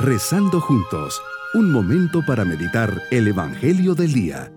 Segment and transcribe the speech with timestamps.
[0.00, 1.20] Rezando juntos,
[1.54, 4.52] un momento para meditar el Evangelio del Día.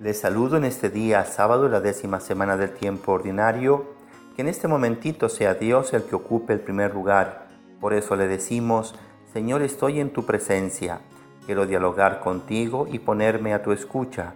[0.00, 3.94] Les saludo en este día, sábado, la décima semana del tiempo ordinario.
[4.34, 7.46] Que en este momentito sea Dios el que ocupe el primer lugar.
[7.80, 8.96] Por eso le decimos,
[9.32, 11.00] Señor, estoy en tu presencia
[11.46, 14.34] Quiero dialogar contigo y ponerme a tu escucha.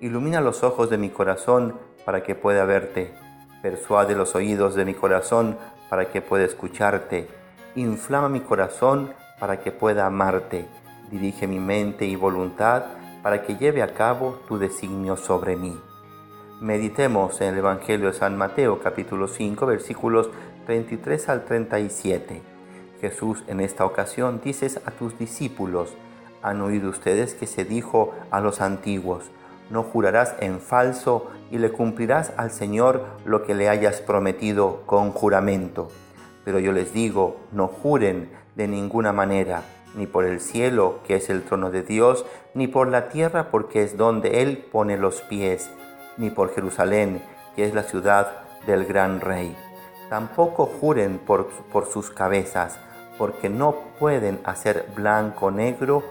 [0.00, 3.12] Ilumina los ojos de mi corazón para que pueda verte.
[3.62, 5.58] Persuade los oídos de mi corazón
[5.90, 7.26] para que pueda escucharte.
[7.74, 10.68] Inflama mi corazón para que pueda amarte.
[11.10, 12.84] Dirige mi mente y voluntad
[13.24, 15.76] para que lleve a cabo tu designio sobre mí.
[16.60, 20.30] Meditemos en el Evangelio de San Mateo capítulo 5 versículos
[20.66, 22.40] 33 al 37.
[23.00, 25.92] Jesús en esta ocasión dices a tus discípulos,
[26.40, 29.24] han oído ustedes que se dijo a los antiguos,
[29.70, 35.12] no jurarás en falso y le cumplirás al Señor lo que le hayas prometido con
[35.12, 35.88] juramento.
[36.44, 39.62] Pero yo les digo, no juren de ninguna manera,
[39.94, 43.82] ni por el cielo, que es el trono de Dios, ni por la tierra, porque
[43.82, 45.70] es donde Él pone los pies,
[46.16, 47.22] ni por Jerusalén,
[47.54, 48.32] que es la ciudad
[48.66, 49.56] del gran rey.
[50.08, 51.50] Tampoco juren por,
[51.92, 52.78] sus cabezas,
[53.18, 56.02] porque no pueden hacer blanco negro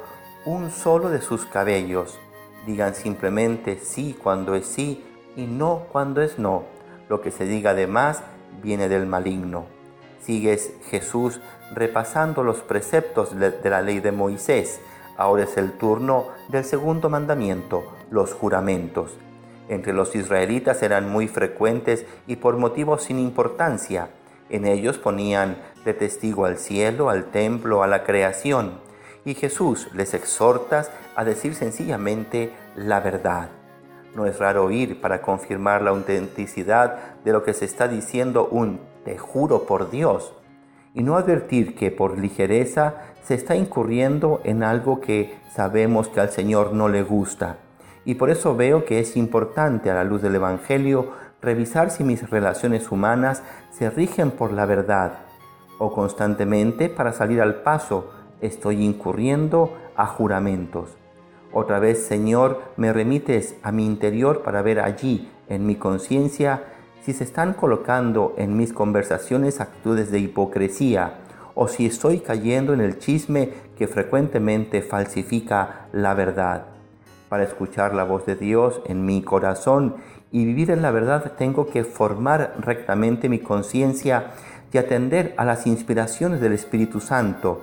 [0.46, 2.20] un solo de sus cabellos.
[2.68, 5.02] Digan simplemente sí cuando es sí
[5.38, 6.66] y no cuando es no.
[7.08, 8.22] Lo que se diga además
[8.62, 9.68] viene del maligno.
[10.20, 11.40] Sigues Jesús
[11.74, 14.82] repasando los preceptos de la ley de Moisés.
[15.16, 19.16] Ahora es el turno del segundo mandamiento, los juramentos.
[19.70, 24.10] Entre los israelitas eran muy frecuentes y por motivos sin importancia.
[24.50, 28.86] En ellos ponían de testigo al cielo, al templo, a la creación
[29.28, 33.50] y Jesús les exhorta a decir sencillamente la verdad.
[34.16, 38.80] No es raro oír para confirmar la autenticidad de lo que se está diciendo un
[39.04, 40.34] te juro por Dios
[40.94, 46.30] y no advertir que por ligereza se está incurriendo en algo que sabemos que al
[46.30, 47.58] Señor no le gusta.
[48.06, 51.12] Y por eso veo que es importante a la luz del Evangelio
[51.42, 55.20] revisar si mis relaciones humanas se rigen por la verdad
[55.80, 60.98] o constantemente para salir al paso estoy incurriendo a juramentos.
[61.52, 66.64] Otra vez, Señor, me remites a mi interior para ver allí, en mi conciencia,
[67.02, 71.20] si se están colocando en mis conversaciones actitudes de hipocresía
[71.56, 76.66] o si estoy cayendo en el chisme que frecuentemente falsifica la verdad.
[77.30, 79.96] Para escuchar la voz de Dios en mi corazón
[80.32, 84.34] y vivir en la verdad tengo que formar rectamente mi conciencia
[84.72, 87.62] y atender a las inspiraciones del Espíritu Santo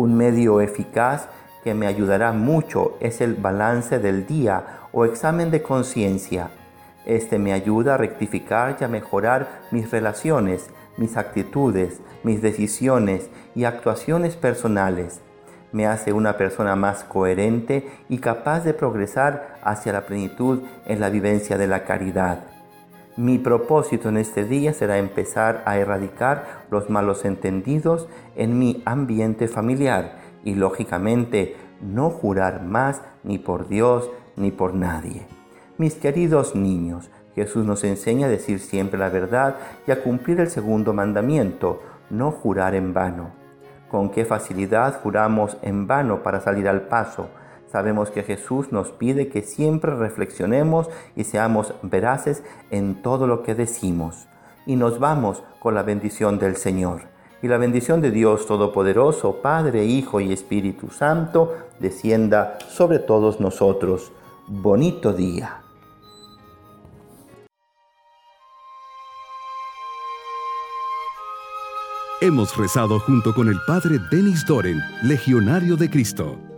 [0.00, 1.28] un medio eficaz
[1.62, 6.48] que me ayudará mucho es el balance del día o examen de conciencia.
[7.04, 13.64] Este me ayuda a rectificar y a mejorar mis relaciones, mis actitudes, mis decisiones y
[13.64, 15.20] actuaciones personales.
[15.72, 21.10] Me hace una persona más coherente y capaz de progresar hacia la plenitud en la
[21.10, 22.59] vivencia de la caridad.
[23.20, 29.46] Mi propósito en este día será empezar a erradicar los malos entendidos en mi ambiente
[29.46, 35.26] familiar y lógicamente no jurar más ni por Dios ni por nadie.
[35.76, 39.56] Mis queridos niños, Jesús nos enseña a decir siempre la verdad
[39.86, 43.32] y a cumplir el segundo mandamiento, no jurar en vano.
[43.90, 47.28] Con qué facilidad juramos en vano para salir al paso
[47.70, 53.54] Sabemos que Jesús nos pide que siempre reflexionemos y seamos veraces en todo lo que
[53.54, 54.26] decimos.
[54.66, 57.02] Y nos vamos con la bendición del Señor.
[57.42, 64.10] Y la bendición de Dios Todopoderoso, Padre, Hijo y Espíritu Santo, descienda sobre todos nosotros.
[64.48, 65.62] Bonito día.
[72.20, 76.49] Hemos rezado junto con el Padre Denis Doren, Legionario de Cristo.